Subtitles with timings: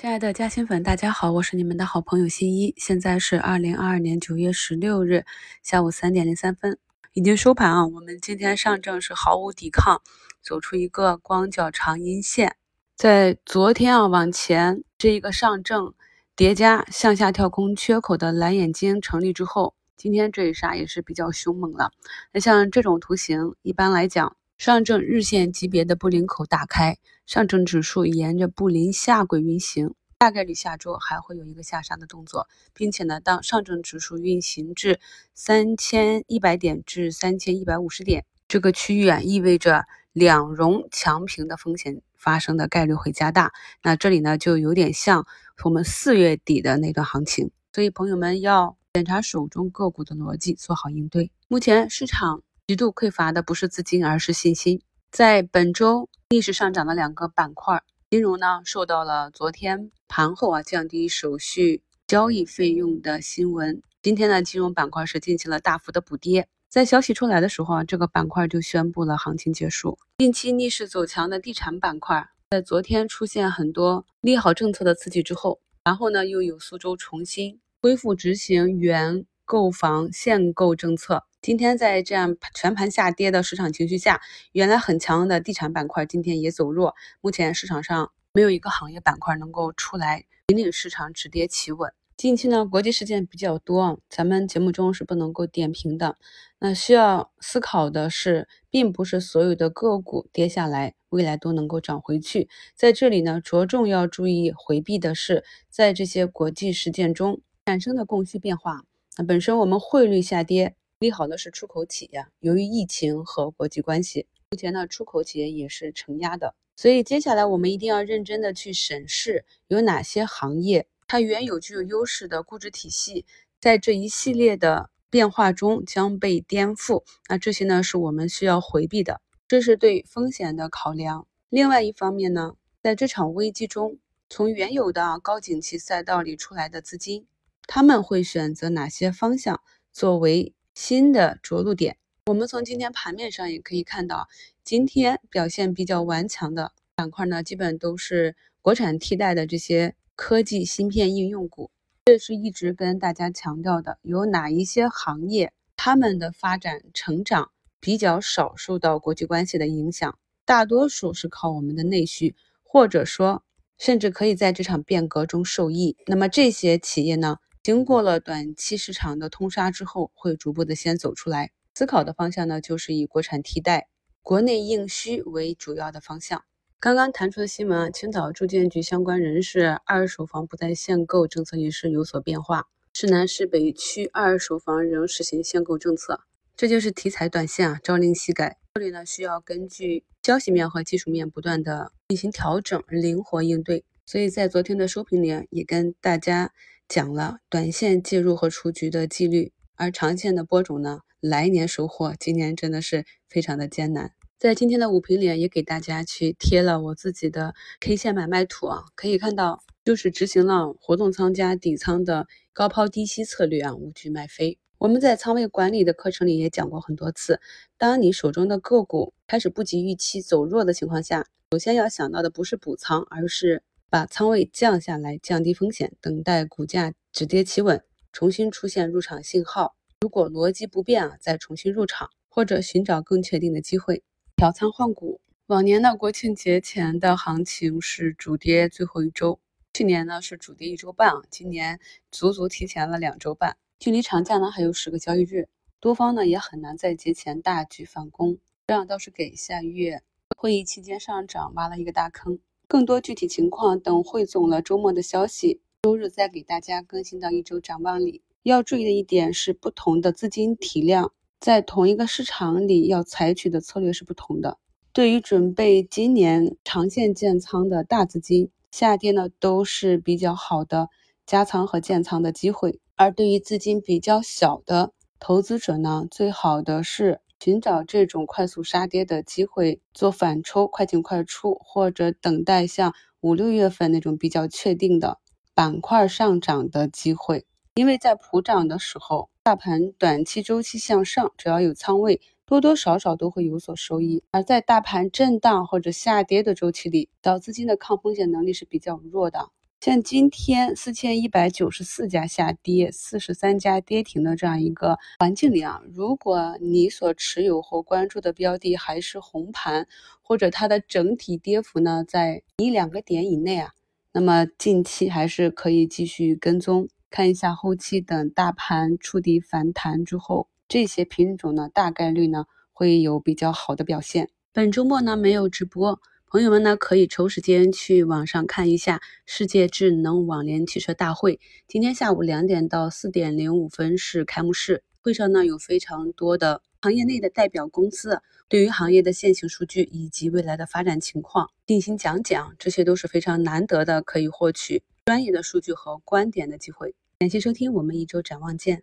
[0.00, 2.72] 亲爱的嘉兴粉，大家好，我是你们的好朋友新一。
[2.76, 5.24] 现在是二零二二年九月十六日
[5.64, 6.78] 下午三点零三分，
[7.14, 7.84] 已经收盘啊。
[7.84, 10.00] 我们今天上证是毫无抵抗，
[10.40, 12.54] 走出一个光脚长阴线。
[12.94, 15.92] 在昨天啊往前这一个上证
[16.36, 21.90] 叠加向下跳空缺口的蓝眼睛成立之后，今天这一杀也是比较凶猛了。
[22.32, 24.36] 那像这种图形，一般来讲。
[24.58, 34.98] 上证日线级别的布林口打开，上证指数沿着布林下轨运行，大概率下周还会有一个下杀的动作，并且呢，当上证指数运行至
[35.32, 43.52] 三千一百点至三千一百五十点这个区域啊，意味着两融强平的风险发生的概率会加大。
[43.84, 45.24] 那这里呢，就有点像
[45.62, 51.30] 我们四月底的那段行情，所以朋友们要检查手中个股的逻辑，做好应对。
[51.46, 52.42] 目前市场。
[52.68, 54.82] 极度匮乏的不是资金，而是信心。
[55.10, 63.80] 在本周逆势上涨的两个板块，金融呢受到了昨天盘后啊降低手续交易费用的新闻。
[64.02, 66.46] 今天呢，金融板块是进行了大幅的补跌。
[66.68, 69.98] 在消息出来的时候啊，这个板块就宣布了行情结束。
[70.18, 81.24] 近期逆势走强的地产板块，在昨天出现很多利好政策的刺激之后，然后呢又有苏州重新恢复执行原购房限购政策。
[81.40, 86.96] 今天在这样全盘下跌的市场情绪下，原来很强的地产板块今天也走弱。
[87.20, 91.92] 目前市场上没有一个行业板块能够出来引领市场止跌企稳。
[92.16, 96.18] 近期呢，国际事件比较多，咱们节目中是不能够点评的。
[96.58, 102.48] 那需要思考的是，并不是所有的个股跌下来，未来都能够涨回去。
[102.74, 108.82] 在这里呢，着重要注意回避的是，在这些国际事件中产生的供需变化。
[109.16, 110.74] 那本身我们汇率下跌。
[111.00, 123.24] 利好的是出口企业，由于疫情和国际关系，目前呢出口企业也是承压的，所以接下来我们一定要认真的去审视有哪些行业，它原有具有优势的估值体系，
[123.60, 131.28] 在这一系列的变化中将被颠覆，那这些呢是我们需要回避的，这是对风险的考量。
[131.48, 137.28] 另外一方面呢，在这场危机中，从原有的高景气赛道里出来的资金，
[137.68, 139.60] 他们会选择哪些方向
[139.92, 140.52] 作为？
[140.80, 141.96] 新的着陆点，
[142.26, 144.28] 我们从今天盘面上也可以看到，
[144.62, 151.72] 今天表现比较顽强的板块呢，基本都是国产替代的这些科技芯片应用股。
[152.04, 157.50] 这是一直跟大家强调的，有哪一些行业，他们的发展成长
[157.80, 163.42] 比较少受到国际关系的影响，大多数是靠我们的内需，或者说
[163.78, 165.96] 甚至可以在这场变革中受益。
[166.06, 167.38] 那么这些企业呢？
[167.68, 171.50] 经过了短期市场的通杀之后，会逐步的先走出来。
[171.74, 173.88] 思考的方向呢，就是以国产替代、
[174.22, 176.44] 国内硬需为主要的方向。
[176.80, 182.68] 刚刚弹出的新闻啊，青岛住建局相关人士，二手房不再限购政策也是有所变化。
[182.94, 186.22] 市南市北区二手房仍实行限购政策，
[186.56, 188.56] 这就是题材短线啊，朝令夕改。
[188.72, 193.84] 这里呢，需要根据消息面和技术面不断的进行调整，灵活应对。
[194.06, 196.54] 所以在昨天的收评里也跟大家。
[196.88, 204.12] 讲了短线介入和出局的纪律，而长线的播种呢，来年收获，今年真的是非常的艰难。
[204.38, 214.58] 在今天的五评里也给大家去贴了我自己的 K 线买卖图啊，可以看到就是执行了活动仓加底仓的高抛低吸策略啊，无惧卖飞。
[214.78, 217.38] 我们在仓位管理的课程里也讲过很多次，
[217.76, 223.62] 当你手中的个股开始不及预期走弱的情况下，首先要想到的不是补仓，而是。
[223.90, 227.82] 把仓位降下来，降低风险，等待股价止跌企稳，
[228.12, 229.74] 重新出现入场信号。
[230.00, 234.02] 如果逻辑不变啊，再重新入场，或者寻找更确定的机会
[234.36, 235.22] 调仓换股。
[235.46, 239.40] 往年呢，国庆节前的行情是主跌最后一周，
[239.72, 245.48] 去年呢是主跌一周半啊，今年足足提前了两周半，距离长假呢还有十个交易日，
[245.80, 250.02] 多方呢也很难在节前大举反攻，这样倒是给下月
[250.36, 252.38] 会议期间上涨挖了一个大坑。
[252.68, 258.20] 更多具体情况等汇总了周末的消息，周日再给大家更新到一周展望里。
[258.42, 261.10] 要注意的一点是，不同的资金体量
[261.40, 264.58] 在同一个市场里要采取的策略是不同的。
[264.92, 270.90] 对于准备今年长线建仓的大资金，下跌呢都是比较好的
[271.24, 277.20] 加仓和建仓的机会；而对于资金比较小的投资者呢，最好的是。
[277.40, 285.18] 寻找这种快速杀跌的机会，做反抽、快进快出，或者等待像五六月份那种比较确定的
[285.54, 287.46] 板块上涨的机会。
[287.74, 299.50] 因为在普涨的时候，大盘短期周期向上，只要有仓位，多多少少都会有所收益；而在大盘震荡或者下跌的周期里，小资金的抗风险能力是比较弱的。
[299.80, 309.86] 像今天四千一百九十四家下跌，四十三家跌停的这样一个环境里啊，如果你所持有或关注的标的还是红盘，
[310.20, 313.70] 或者它的整体跌幅呢在一两个点以内啊，
[314.12, 324.28] 那么近期还是可以继续跟踪，看一下后期等大盘触底反弹之后，这些品种呢大概率呢会有比较好的表现。
[324.52, 326.00] 本周末呢没有直播。
[326.30, 331.40] 朋友们呢，可以抽时间去网上看一下世界智能网联汽车大会。
[331.66, 346.94] 今天下午两点到四点零五分是开幕式，会上呢有非常多的行业内的代表公司，对于行业的现行数据以及未来的发展情况进行讲讲，这些都是非常难得的，可以获取专业的数据和观点的机会。
[347.20, 348.82] 感谢收听，我们一周展望见。